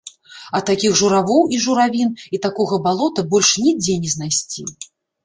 А 0.59 0.59
такіх 0.69 0.93
журавоў 1.01 1.43
і 1.57 1.59
журавін 1.65 2.09
і 2.37 2.39
такога 2.45 2.79
балота 2.87 3.27
больш 3.35 3.51
нідзе 3.67 3.99
не 4.07 4.15
знайсці! 4.15 4.67